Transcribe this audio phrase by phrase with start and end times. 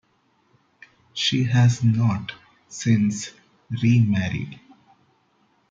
[1.13, 2.31] She has not
[2.67, 3.29] since
[3.83, 4.59] remarried.